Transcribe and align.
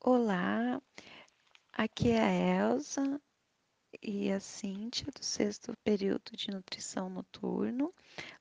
Olá, 0.00 0.80
aqui 1.72 2.10
é 2.10 2.20
a 2.20 2.70
Elsa 2.70 3.20
e 4.00 4.30
a 4.30 4.38
Cíntia 4.38 5.06
do 5.12 5.24
sexto 5.24 5.76
período 5.82 6.36
de 6.36 6.52
nutrição 6.52 7.10
noturno. 7.10 7.92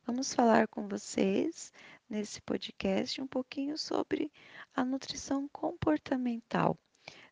Vamos 0.05 0.33
falar 0.35 0.67
com 0.67 0.87
vocês 0.87 1.73
nesse 2.07 2.39
podcast 2.41 3.19
um 3.19 3.27
pouquinho 3.27 3.75
sobre 3.75 4.31
a 4.75 4.85
nutrição 4.85 5.47
comportamental. 5.49 6.77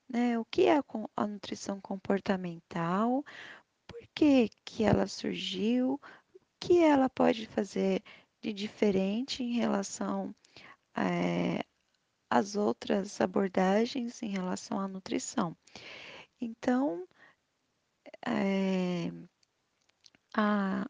Né? 0.09 0.39
O 0.39 0.45
que 0.45 0.65
é 0.65 0.81
a 1.15 1.27
nutrição 1.27 1.79
comportamental? 1.79 3.23
Por 3.87 4.07
que, 4.15 4.49
que 4.65 4.83
ela 4.83 5.05
surgiu? 5.05 6.01
O 6.33 6.39
que 6.59 6.79
ela 6.79 7.09
pode 7.09 7.45
fazer 7.45 8.01
de 8.41 8.51
diferente 8.51 9.43
em 9.43 9.53
relação 9.53 10.35
é, 10.97 11.63
às 12.29 12.55
outras 12.55 13.19
abordagens 13.21 14.21
em 14.21 14.29
relação 14.29 14.79
à 14.79 14.87
nutrição? 14.87 15.55
Então, 16.39 17.07
é, 18.25 19.11
a 20.35 20.85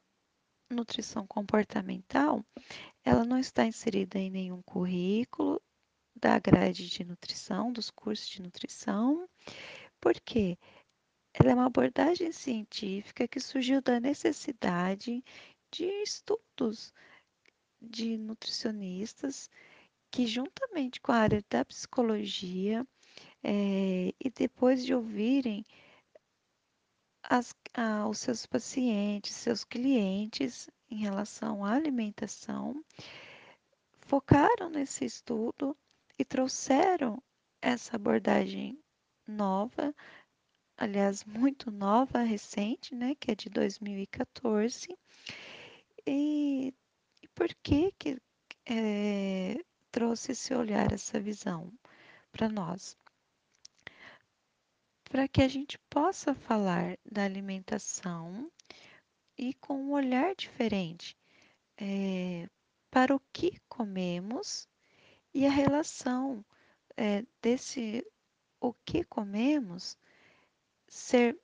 nutrição 0.71 1.27
comportamental, 1.27 2.43
ela 3.03 3.23
não 3.23 3.37
está 3.37 3.65
inserida 3.65 4.17
em 4.17 4.29
nenhum 4.29 4.61
currículo 4.63 5.61
da 6.15 6.39
grade 6.39 6.89
de 6.89 7.03
nutrição, 7.03 7.71
dos 7.71 7.91
cursos 7.91 8.27
de 8.27 8.41
nutrição, 8.41 9.27
porque 9.99 10.57
ela 11.33 11.51
é 11.51 11.53
uma 11.53 11.65
abordagem 11.65 12.31
científica 12.31 13.27
que 13.27 13.39
surgiu 13.39 13.81
da 13.81 13.99
necessidade 13.99 15.23
de 15.71 15.85
estudos 16.01 16.93
de 17.81 18.17
nutricionistas 18.17 19.49
que, 20.15 20.25
juntamente 20.25 21.01
com 21.01 21.11
a 21.11 21.17
área 21.17 21.43
da 21.49 21.65
psicologia, 21.65 22.87
é, 23.43 24.13
e 24.17 24.29
depois 24.33 24.85
de 24.85 24.95
ouvirem 24.95 25.65
as, 27.21 27.53
ah, 27.73 28.07
os 28.07 28.19
seus 28.19 28.45
pacientes, 28.45 29.35
seus 29.35 29.65
clientes 29.65 30.69
em 30.89 30.99
relação 30.99 31.65
à 31.65 31.73
alimentação, 31.73 32.81
focaram 34.07 34.69
nesse 34.69 35.03
estudo 35.03 35.77
e 36.17 36.23
trouxeram 36.23 37.21
essa 37.61 37.97
abordagem 37.97 38.81
nova, 39.27 39.93
aliás, 40.77 41.25
muito 41.25 41.69
nova, 41.69 42.19
recente, 42.19 42.95
né, 42.95 43.15
que 43.15 43.31
é 43.31 43.35
de 43.35 43.49
2014. 43.49 44.97
E, 46.07 46.73
e 47.21 47.27
por 47.35 47.53
que 47.61 47.91
que 47.99 48.17
é, 48.65 49.57
trouxe 49.95 50.33
esse 50.33 50.53
olhar, 50.53 50.91
essa 50.91 51.17
visão 51.21 51.71
para 52.33 52.49
nós? 52.49 52.97
para 55.15 55.29
que 55.29 55.41
a 55.41 55.47
gente 55.47 55.79
possa 55.89 56.35
falar 56.35 56.97
da 57.09 57.23
alimentação 57.23 58.51
e 59.37 59.53
com 59.53 59.75
um 59.75 59.91
olhar 59.93 60.35
diferente 60.35 61.15
é, 61.77 62.49
para 62.91 63.15
o 63.15 63.21
que 63.31 63.57
comemos 63.69 64.67
e 65.33 65.45
a 65.45 65.49
relação 65.49 66.43
é, 66.97 67.23
desse 67.41 68.05
o 68.59 68.73
que 68.73 69.05
comemos 69.05 69.97
ser 70.85 71.39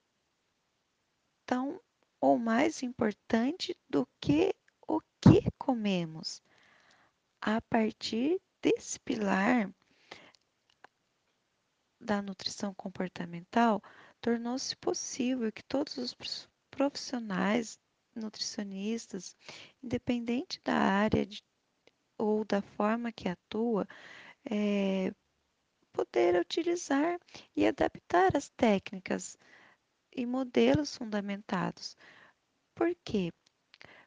tão 1.46 1.80
ou 2.20 2.38
mais 2.38 2.82
importante 2.82 3.74
do 3.88 4.06
que 4.20 4.54
o 4.86 5.00
que 5.18 5.50
comemos. 5.56 6.42
A 7.44 7.60
partir 7.60 8.40
desse 8.62 9.00
pilar, 9.00 9.68
da 12.00 12.22
nutrição 12.22 12.72
comportamental, 12.72 13.82
tornou-se 14.20 14.76
possível 14.76 15.50
que 15.50 15.64
todos 15.64 15.96
os 15.96 16.48
profissionais 16.70 17.80
nutricionistas, 18.14 19.34
independente 19.82 20.60
da 20.62 20.76
área 20.76 21.26
de, 21.26 21.42
ou 22.16 22.44
da 22.44 22.62
forma 22.62 23.10
que 23.10 23.28
atua, 23.28 23.88
é, 24.48 25.12
poder 25.92 26.40
utilizar 26.40 27.18
e 27.56 27.66
adaptar 27.66 28.36
as 28.36 28.50
técnicas 28.50 29.36
e 30.14 30.24
modelos 30.24 30.96
fundamentados. 30.96 31.96
Por 32.72 32.94
quê? 33.04 33.32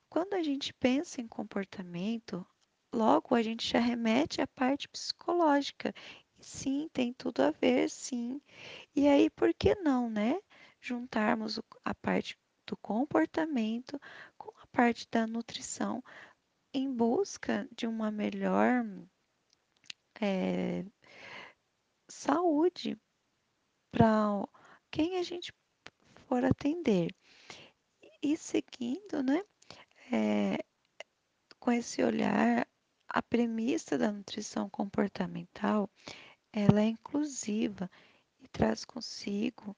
Quando 0.07 0.35
a 0.35 0.41
gente 0.41 0.74
pensa 0.74 1.19
em 1.19 1.28
comportamento, 1.28 2.47
logo 2.95 3.35
a 3.35 3.44
gente 3.44 3.67
já 3.67 3.79
remete 3.79 4.41
à 4.41 4.47
parte 4.47 4.88
psicológica 4.89 5.94
Sim, 6.45 6.88
tem 6.94 7.11
tudo 7.13 7.41
a 7.41 7.51
ver, 7.51 7.89
sim. 7.89 8.39
E 8.95 9.07
aí, 9.07 9.29
por 9.31 9.53
que 9.53 9.73
não, 9.75 10.09
né? 10.09 10.39
Juntarmos 10.79 11.59
a 11.83 11.95
parte 11.95 12.38
do 12.67 12.78
comportamento 12.78 14.00
com 14.38 14.51
a 14.61 14.67
parte 14.67 15.07
da 15.09 15.25
nutrição 15.25 16.03
em 16.73 16.91
busca 16.94 17.67
de 17.75 17.88
uma 17.88 18.11
melhor 18.11 18.85
é, 20.22 20.85
saúde 22.07 22.95
para 23.91 24.47
quem 24.91 25.17
a 25.17 25.23
gente 25.23 25.51
for 26.27 26.45
atender. 26.45 27.12
E 28.22 28.38
seguindo, 28.38 29.23
né, 29.23 29.44
é, 30.12 30.57
com 31.59 31.72
esse 31.72 32.03
olhar, 32.03 32.67
a 33.16 33.22
premissa 33.22 33.98
da 33.98 34.12
nutrição 34.12 34.70
comportamental 34.70 35.90
ela 36.52 36.81
é 36.81 36.88
inclusiva 36.88 37.90
e 38.42 38.48
traz 38.50 38.84
consigo 38.84 39.74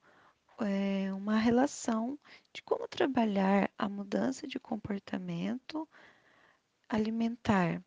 é, 0.60 1.14
uma 1.14 1.38
relação 1.38 2.18
de 2.52 2.64
como 2.64 2.88
trabalhar 2.88 3.70
a 3.78 3.88
mudança 3.88 4.48
de 4.48 4.60
comportamento 4.60 5.88
alimentar, 6.90 7.80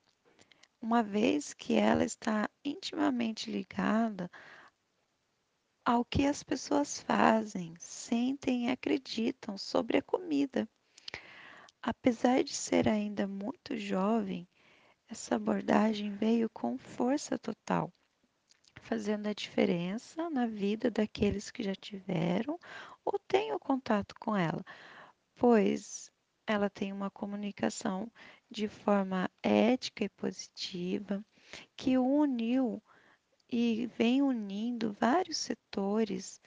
uma 0.80 1.02
vez 1.02 1.52
que 1.52 1.74
ela 1.74 2.04
está 2.04 2.48
intimamente 2.64 3.50
ligada 3.50 4.30
ao 5.84 6.04
que 6.04 6.26
as 6.26 6.44
pessoas 6.44 7.00
fazem, 7.00 7.74
sentem 7.80 8.68
e 8.68 8.70
acreditam 8.70 9.58
sobre 9.58 9.98
a 9.98 10.02
comida. 10.02 10.68
Apesar 11.82 12.44
de 12.44 12.54
ser 12.54 12.88
ainda 12.88 13.26
muito 13.26 13.76
jovem, 13.76 14.46
essa 15.10 15.34
abordagem 15.34 16.14
veio 16.14 16.48
com 16.50 16.78
força 16.78 17.38
total 17.38 17.92
fazendo 18.82 19.28
a 19.28 19.32
diferença 19.32 20.28
na 20.30 20.46
vida 20.46 20.90
daqueles 20.90 21.50
que 21.50 21.62
já 21.62 21.74
tiveram 21.74 22.58
ou 23.04 23.18
têm 23.18 23.52
o 23.52 23.58
contato 23.58 24.14
com 24.18 24.36
ela, 24.36 24.64
pois 25.36 26.10
ela 26.46 26.68
tem 26.68 26.92
uma 26.92 27.10
comunicação 27.10 28.10
de 28.50 28.66
forma 28.66 29.30
ética 29.42 30.04
e 30.04 30.08
positiva 30.08 31.24
que 31.76 31.96
uniu 31.96 32.82
e 33.48 33.86
vem 33.96 34.22
unindo 34.22 34.92
vários 34.92 35.38
setores, 35.38 36.40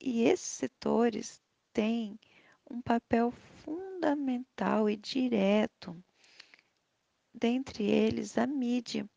e 0.00 0.22
esses 0.22 0.48
setores 0.48 1.42
têm 1.72 2.18
um 2.70 2.80
papel 2.80 3.30
fundamental 3.30 4.88
e 4.88 4.96
direto, 4.96 6.02
dentre 7.38 7.84
eles 7.84 8.36
a 8.36 8.46
mídia 8.46 9.08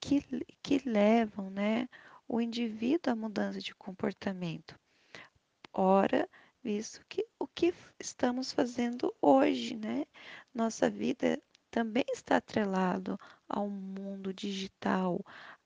que, 0.00 0.20
que 0.62 0.78
levam 0.88 1.50
né, 1.50 1.88
o 2.28 2.40
indivíduo 2.40 3.12
à 3.12 3.16
mudança 3.16 3.60
de 3.60 3.74
comportamento. 3.74 4.78
Ora, 5.72 6.28
visto 6.62 7.04
que 7.08 7.26
o 7.38 7.46
que 7.46 7.72
estamos 7.98 8.52
fazendo 8.52 9.14
hoje, 9.20 9.76
né? 9.76 10.04
Nossa 10.54 10.90
vida 10.90 11.40
também 11.70 12.04
está 12.12 12.36
atrelado 12.36 13.18
ao 13.48 13.68
mundo 13.68 14.34
digital, 14.34 15.20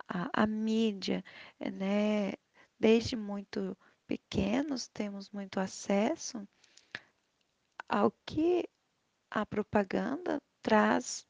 à, 0.09 0.43
à 0.43 0.47
mídia, 0.47 1.25
né? 1.61 2.33
Desde 2.79 3.17
muito 3.17 3.77
pequenos 4.07 4.89
temos 4.89 5.31
muito 5.31 5.59
acesso 5.59 6.47
ao 7.89 8.13
que 8.25 8.69
a 9.31 9.45
propaganda 9.45 10.41
traz 10.63 11.27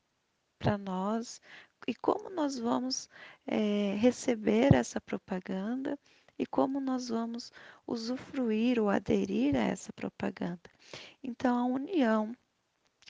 para 0.59 0.79
nós 0.79 1.41
e 1.87 1.95
como 1.95 2.31
nós 2.31 2.59
vamos 2.59 3.09
é, 3.47 3.95
receber 3.95 4.75
essa 4.75 5.01
propaganda 5.01 5.99
e 6.39 6.47
como 6.47 6.81
nós 6.81 7.09
vamos 7.09 7.53
usufruir 7.87 8.79
ou 8.79 8.91
aderir 8.91 9.57
a 9.57 9.65
essa 9.65 9.93
propaganda. 9.93 10.71
Então, 11.23 11.59
a 11.59 11.65
união 11.65 12.35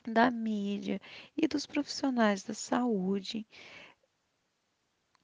da 0.07 0.31
mídia 0.31 1.01
e 1.37 1.49
dos 1.49 1.67
profissionais 1.67 2.43
da 2.45 2.55
saúde 2.55 3.47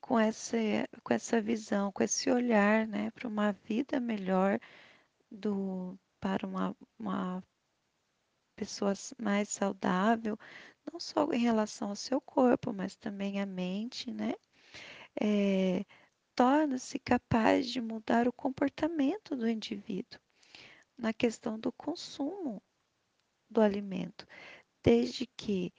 com 0.01 0.19
essa, 0.19 0.57
com 1.05 1.15
essa 1.15 1.41
visão, 1.41 1.93
com 1.93 2.03
esse 2.03 2.29
olhar 2.31 2.87
né, 2.87 3.11
para 3.13 3.29
uma 3.29 3.53
vida 3.53 4.01
melhor 4.01 4.59
do, 5.31 5.97
para 6.21 6.47
uma, 6.47 6.77
uma 6.99 7.43
pessoa 8.57 8.93
mais 9.19 9.49
saudável, 9.49 10.39
não 10.91 11.01
só 11.01 11.31
em 11.33 11.39
relação 11.39 11.91
ao 11.91 11.97
seu 11.97 12.21
corpo, 12.21 12.73
mas 12.73 12.97
também 12.97 13.41
à 13.41 13.47
mente, 13.47 14.11
né? 14.11 14.35
É, 15.21 15.85
torna-se 16.35 16.99
capaz 16.99 17.69
de 17.69 17.81
mudar 17.81 18.27
o 18.27 18.33
comportamento 18.33 19.37
do 19.37 19.49
indivíduo 19.49 20.21
na 20.97 21.13
questão 21.13 21.59
do 21.59 21.73
consumo 21.73 22.63
do 23.51 23.61
alimento, 23.61 24.27
desde 24.83 25.27
que 25.27 25.73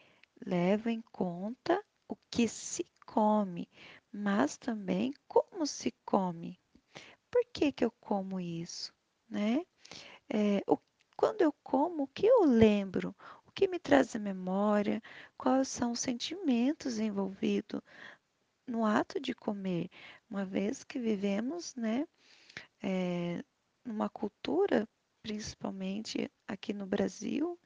leva 0.45 0.91
em 0.91 1.01
conta 1.01 1.83
o 2.07 2.15
que 2.29 2.47
se 2.47 2.85
come, 3.05 3.67
mas 4.11 4.57
também 4.57 5.13
como 5.27 5.65
se 5.65 5.93
come. 6.05 6.59
Por 7.31 7.43
que, 7.51 7.71
que 7.71 7.83
eu 7.83 7.91
como 7.99 8.39
isso? 8.39 8.93
Né? 9.27 9.65
É, 10.29 10.61
o, 10.67 10.77
quando 11.15 11.41
eu 11.41 11.53
como, 11.63 12.03
o 12.03 12.07
que 12.07 12.25
eu 12.25 12.43
lembro? 12.43 13.15
Que 13.55 13.67
me 13.67 13.79
traz 13.79 14.15
a 14.15 14.19
memória? 14.19 15.01
Quais 15.37 15.67
são 15.67 15.91
os 15.91 15.99
sentimentos 15.99 16.99
envolvidos 16.99 17.81
no 18.67 18.85
ato 18.85 19.19
de 19.19 19.33
comer? 19.33 19.89
Uma 20.29 20.45
vez 20.45 20.83
que 20.83 20.99
vivemos 20.99 21.75
né, 21.75 22.07
é, 22.81 23.43
numa 23.85 24.09
cultura, 24.09 24.87
principalmente 25.21 26.31
aqui 26.47 26.73
no 26.73 26.85
Brasil, 26.85 27.59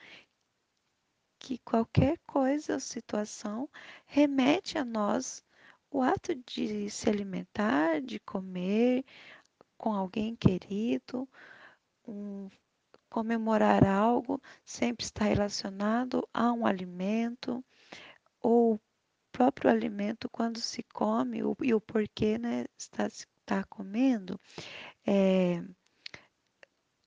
que 1.39 1.57
qualquer 1.59 2.19
coisa 2.27 2.73
ou 2.73 2.79
situação 2.79 3.69
remete 4.05 4.77
a 4.77 4.83
nós 4.83 5.43
o 5.89 6.01
ato 6.01 6.35
de 6.35 6.89
se 6.89 7.09
alimentar, 7.09 8.01
de 8.01 8.19
comer 8.19 9.05
com 9.77 9.93
alguém 9.93 10.35
querido, 10.35 11.27
um, 12.05 12.49
comemorar 13.17 13.83
algo 13.83 14.39
sempre 14.63 15.03
está 15.03 15.25
relacionado 15.25 16.29
a 16.31 16.53
um 16.53 16.67
alimento 16.67 17.65
ou 18.39 18.75
o 18.75 18.79
próprio 19.31 19.71
alimento 19.71 20.29
quando 20.29 20.59
se 20.59 20.83
come 20.83 21.39
e 21.63 21.73
o 21.73 21.81
porquê 21.81 22.37
né, 22.37 22.65
está, 22.77 23.07
está 23.07 23.63
comendo. 23.63 24.39
É, 25.03 25.63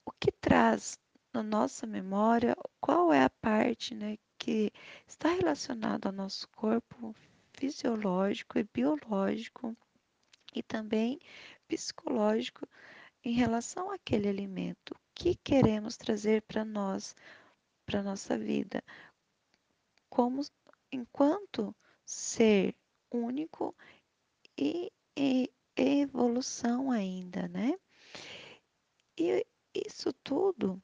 o 0.05 0.11
que 0.19 0.33
traz 0.33 0.99
na 1.33 1.45
nossa 1.45 1.87
memória 1.87 2.57
qual 2.81 3.13
é 3.13 3.23
a 3.23 3.31
parte 3.31 3.95
né, 3.95 4.19
que 4.37 4.73
está 5.07 5.29
relacionada 5.29 6.09
ao 6.09 6.13
nosso 6.13 6.49
corpo 6.49 7.15
fisiológico 7.53 8.59
e 8.59 8.65
biológico 8.65 9.77
e 10.53 10.61
também 10.61 11.21
psicológico 11.69 12.67
em 13.23 13.31
relação 13.33 13.93
àquele 13.93 14.29
alimento. 14.29 15.00
Que 15.21 15.35
queremos 15.35 15.99
trazer 15.99 16.41
para 16.41 16.65
nós, 16.65 17.15
para 17.85 18.03
nossa 18.03 18.39
vida, 18.39 18.83
como 20.09 20.41
enquanto 20.91 21.77
ser 22.07 22.75
único 23.11 23.77
e, 24.57 24.91
e 25.15 25.53
evolução 25.77 26.91
ainda, 26.91 27.47
né? 27.49 27.79
E 29.15 29.47
isso 29.75 30.11
tudo 30.25 30.83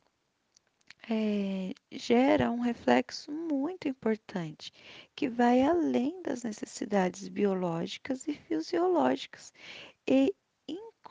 é, 1.09 1.73
gera 1.91 2.51
um 2.51 2.61
reflexo 2.61 3.33
muito 3.33 3.89
importante, 3.89 4.71
que 5.15 5.31
vai 5.31 5.63
além 5.63 6.21
das 6.21 6.43
necessidades 6.43 7.27
biológicas 7.29 8.29
e 8.29 8.35
fisiológicas 8.35 9.51
e 10.07 10.35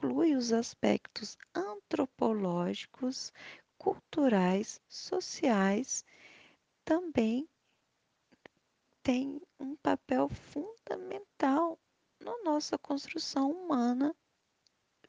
inclui 0.06 0.36
os 0.36 0.54
aspectos 0.54 1.36
antropológicos, 1.56 3.34
culturais, 3.76 4.80
sociais, 4.88 6.06
também 6.86 7.50
tem 9.02 9.42
um 9.60 9.76
papel 9.76 10.30
fundamental 10.30 11.80
na 12.20 12.38
nossa 12.44 12.78
construção 12.78 13.52
humana 13.52 14.16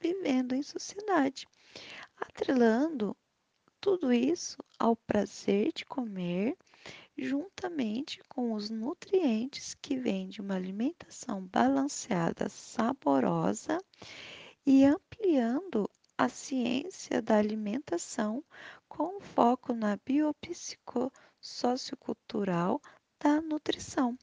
vivendo 0.00 0.54
em 0.54 0.62
sociedade, 0.62 1.46
atrelando 2.16 3.14
tudo 3.78 4.10
isso 4.10 4.56
ao 4.78 4.96
prazer 4.96 5.72
de 5.74 5.84
comer, 5.84 6.56
juntamente 7.18 8.22
com 8.30 8.54
os 8.54 8.70
nutrientes 8.70 9.74
que 9.74 9.98
vêm 9.98 10.26
de 10.28 10.40
uma 10.40 10.54
alimentação 10.54 11.42
balanceada, 11.46 12.48
saborosa 12.48 13.78
e 14.66 14.84
ampliando 14.84 15.88
a 16.18 16.28
ciência 16.28 17.22
da 17.22 17.38
alimentação 17.38 18.42
com 18.88 19.20
foco 19.20 19.72
na 19.72 19.96
biopsicossociocultural 20.04 22.82
da 23.22 23.40
nutrição. 23.40 24.18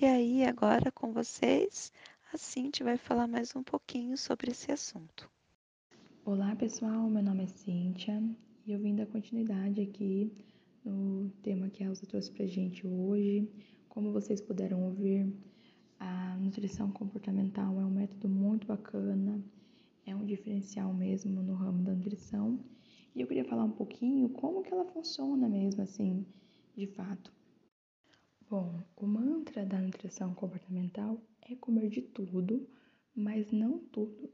E 0.00 0.06
aí, 0.06 0.42
agora 0.42 0.90
com 0.90 1.12
vocês, 1.12 1.92
a 2.32 2.38
Cintia 2.38 2.86
vai 2.86 2.96
falar 2.96 3.26
mais 3.26 3.54
um 3.54 3.62
pouquinho 3.62 4.16
sobre 4.16 4.52
esse 4.52 4.72
assunto. 4.72 5.30
Olá 6.24 6.56
pessoal, 6.56 7.10
meu 7.10 7.22
nome 7.22 7.44
é 7.44 7.48
Cíntia 7.48 8.22
e 8.64 8.72
eu 8.72 8.78
vim 8.78 8.96
dar 8.96 9.04
continuidade 9.06 9.82
aqui 9.82 10.32
no 10.82 11.28
tema 11.42 11.68
que 11.68 11.84
a 11.84 11.88
Elza 11.88 12.06
trouxe 12.06 12.32
pra 12.32 12.46
gente 12.46 12.86
hoje. 12.86 13.46
Como 13.88 14.12
vocês 14.12 14.40
puderam 14.40 14.84
ouvir, 14.84 15.30
a 15.98 16.36
nutrição 16.36 16.90
comportamental 16.90 17.80
é 17.80 17.84
um 17.84 17.90
método 17.90 18.28
muito 18.28 18.66
bacana, 18.66 19.42
é 20.06 20.14
um 20.14 20.24
diferencial 20.24 20.92
mesmo 20.94 21.42
no 21.42 21.54
ramo 21.54 21.82
da 21.82 21.94
nutrição. 21.94 22.58
E 23.14 23.20
eu 23.20 23.26
queria 23.26 23.44
falar 23.44 23.64
um 23.64 23.72
pouquinho 23.72 24.28
como 24.28 24.62
que 24.62 24.72
ela 24.72 24.84
funciona 24.84 25.48
mesmo 25.48 25.82
assim, 25.82 26.24
de 26.76 26.86
fato. 26.86 27.32
Bom, 28.48 28.82
o 28.96 29.06
mantra 29.06 29.66
da 29.66 29.78
nutrição 29.78 30.32
comportamental 30.34 31.20
é 31.42 31.54
comer 31.56 31.90
de 31.90 32.00
tudo, 32.00 32.66
mas 33.14 33.50
não 33.50 33.78
tudo. 33.78 34.30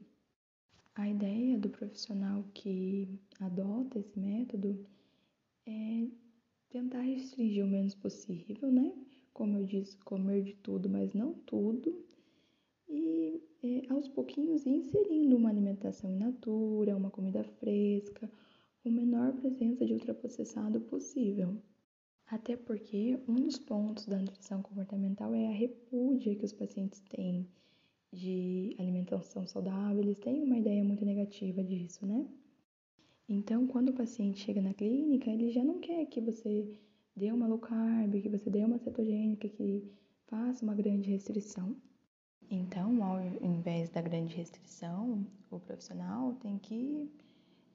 A 0.93 1.09
ideia 1.09 1.57
do 1.57 1.69
profissional 1.69 2.45
que 2.53 3.19
adota 3.41 3.99
esse 3.99 4.17
método 4.17 4.85
é 5.65 6.07
tentar 6.69 7.01
restringir 7.01 7.65
o 7.65 7.67
menos 7.67 7.95
possível, 7.95 8.71
né? 8.71 9.04
Como 9.35 9.57
eu 9.57 9.65
disse, 9.65 9.97
comer 9.97 10.43
de 10.43 10.53
tudo, 10.53 10.87
mas 10.89 11.13
não 11.13 11.33
tudo. 11.33 11.93
E 12.87 13.43
é, 13.61 13.91
aos 13.91 14.07
pouquinhos 14.07 14.65
inserindo 14.65 15.35
uma 15.35 15.49
alimentação 15.49 16.09
in 16.09 16.15
natura, 16.15 16.95
uma 16.95 17.11
comida 17.11 17.43
fresca, 17.43 18.31
com 18.81 18.89
menor 18.89 19.33
presença 19.33 19.85
de 19.85 19.91
ultraprocessado 19.91 20.79
possível. 20.79 21.57
Até 22.27 22.55
porque 22.55 23.19
um 23.27 23.35
dos 23.35 23.59
pontos 23.59 24.05
da 24.05 24.17
nutrição 24.19 24.61
comportamental 24.61 25.35
é 25.35 25.47
a 25.47 25.51
repúdia 25.51 26.33
que 26.33 26.45
os 26.45 26.53
pacientes 26.53 27.01
têm 27.01 27.45
de 28.13 28.73
alimentação 28.79 29.45
saudável, 29.45 30.01
eles 30.01 30.17
têm 30.17 30.43
uma 30.43 30.57
ideia 30.57 30.81
muito 30.81 31.03
negativa 31.03 31.61
disso, 31.61 32.05
né? 32.05 32.25
Então, 33.27 33.67
quando 33.67 33.89
o 33.89 33.93
paciente 33.93 34.39
chega 34.39 34.61
na 34.61 34.73
clínica, 34.73 35.29
ele 35.29 35.51
já 35.51 35.61
não 35.61 35.79
quer 35.79 36.05
que 36.05 36.21
você 36.21 36.79
dê 37.15 37.31
uma 37.31 37.47
low 37.47 37.59
carb, 37.59 38.21
que 38.21 38.29
você 38.29 38.49
dê 38.49 38.63
uma 38.63 38.77
cetogênica, 38.77 39.47
que 39.47 39.89
faça 40.27 40.63
uma 40.63 40.75
grande 40.75 41.09
restrição. 41.09 41.75
Então, 42.49 43.03
ao 43.03 43.19
invés 43.41 43.89
da 43.89 44.01
grande 44.01 44.35
restrição, 44.35 45.25
o 45.49 45.59
profissional 45.59 46.33
tem 46.35 46.57
que 46.59 47.09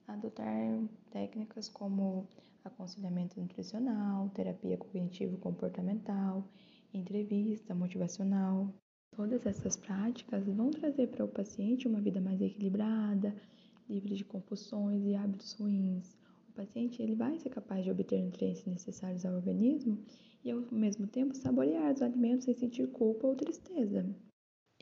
adotar 0.07 0.79
técnicas 1.09 1.67
como 1.67 2.27
aconselhamento 2.63 3.39
nutricional, 3.39 4.29
terapia 4.29 4.77
cognitivo-comportamental, 4.77 6.47
entrevista 6.93 7.73
motivacional, 7.73 8.73
Todas 9.13 9.45
essas 9.45 9.75
práticas 9.75 10.47
vão 10.47 10.71
trazer 10.71 11.07
para 11.07 11.25
o 11.25 11.27
paciente 11.27 11.85
uma 11.85 11.99
vida 11.99 12.21
mais 12.21 12.41
equilibrada, 12.41 13.35
livre 13.89 14.15
de 14.15 14.23
compulsões 14.23 15.03
e 15.03 15.13
hábitos 15.15 15.51
ruins. 15.53 16.17
O 16.51 16.53
paciente 16.53 17.01
ele 17.01 17.15
vai 17.15 17.39
ser 17.39 17.49
capaz 17.49 17.83
de 17.83 17.89
obter 17.89 18.21
nutrientes 18.21 18.65
necessários 18.65 19.25
ao 19.25 19.35
organismo 19.35 19.97
e, 20.43 20.51
ao 20.51 20.61
mesmo 20.71 21.07
tempo, 21.07 21.33
saborear 21.33 21.93
os 21.93 22.01
alimentos 22.01 22.43
sem 22.43 22.53
sentir 22.53 22.91
culpa 22.91 23.25
ou 23.25 23.35
tristeza. 23.35 24.05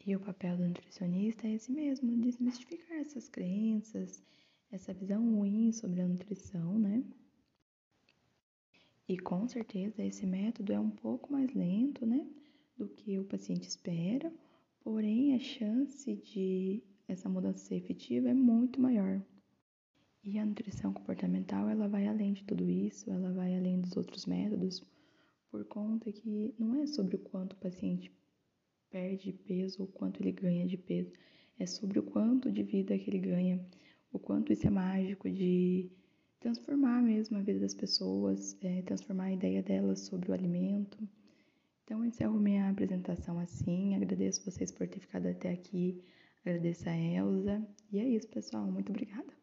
E 0.04 0.16
o 0.16 0.20
papel 0.20 0.58
do 0.58 0.68
nutricionista 0.68 1.48
é 1.48 1.54
esse 1.54 1.72
mesmo, 1.72 2.18
desmistificar 2.18 2.98
essas 2.98 3.30
crenças, 3.30 4.24
essa 4.72 4.94
visão 4.94 5.24
ruim 5.36 5.72
sobre 5.72 6.02
a 6.02 6.08
nutrição, 6.08 6.80
né? 6.80 7.04
E 9.08 9.18
com 9.18 9.48
certeza 9.48 10.04
esse 10.04 10.26
método 10.26 10.74
é 10.74 10.80
um 10.80 10.90
pouco 10.90 11.32
mais 11.32 11.54
lento, 11.54 12.04
né? 12.04 12.28
do 12.80 12.88
que 12.88 13.20
o 13.20 13.26
paciente 13.26 13.68
espera, 13.68 14.34
porém 14.80 15.36
a 15.36 15.40
chance 15.40 16.16
de 16.16 16.82
essa 17.08 17.28
mudança 17.28 17.66
ser 17.66 17.76
efetiva 17.76 18.30
é 18.30 18.34
muito 18.34 18.82
maior. 18.82 19.22
E 20.24 20.38
a 20.38 20.46
nutrição 20.46 20.94
comportamental, 20.94 21.70
ela 21.70 21.88
vai 21.88 22.08
além 22.08 22.34
de 22.34 22.44
tudo 22.44 22.70
isso, 22.70 23.10
ela 23.10 23.32
vai 23.32 23.56
além 23.58 23.80
dos 23.80 23.96
outros 23.96 24.26
métodos, 24.26 24.84
por 25.50 25.66
conta 25.66 26.12
que 26.12 26.54
não 26.60 26.82
é 26.82 26.86
sobre 26.86 27.16
o 27.16 27.20
quanto 27.20 27.54
o 27.54 27.58
paciente 27.58 28.12
perde 28.90 29.32
peso 29.32 29.82
ou 29.82 29.88
quanto 29.88 30.22
ele 30.22 30.32
ganha 30.32 30.66
de 30.66 30.78
peso, 30.78 31.12
é 31.58 31.66
sobre 31.66 32.00
o 32.00 32.04
quanto 32.04 32.52
de 32.52 32.64
vida 32.64 32.98
que 32.98 33.10
ele 33.10 33.20
ganha, 33.20 33.64
o 34.12 34.20
quanto 34.20 34.52
isso 34.52 34.68
é 34.68 34.70
mágico 34.70 35.30
de 35.30 35.90
transformar 36.40 37.02
mesmo 37.02 37.38
a 37.38 37.42
vida 37.42 37.60
das 37.60 37.74
pessoas, 37.74 38.58
é, 38.62 38.82
transformar 38.82 39.26
a 39.26 39.34
ideia 39.34 39.62
delas 39.62 40.02
sobre 40.02 40.32
o 40.32 40.34
alimento 40.34 40.98
Então, 41.84 42.06
encerro 42.06 42.40
minha 42.40 42.70
apresentação 42.70 43.40
assim. 43.40 43.96
Agradeço 43.96 44.46
vocês 44.46 44.72
por 44.72 44.88
ter 44.88 45.00
ficado 45.00 45.28
até 45.28 45.52
aqui. 45.52 46.04
Agradeço 46.46 46.88
a 46.88 46.96
Elza. 46.96 47.68
E 47.92 48.00
é 48.00 48.08
isso, 48.08 48.28
pessoal. 48.30 48.66
Muito 48.72 48.90
obrigada. 48.92 49.39